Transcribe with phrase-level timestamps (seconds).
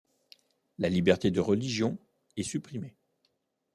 [0.79, 1.99] La liberté de religion
[2.35, 2.95] est supprimée.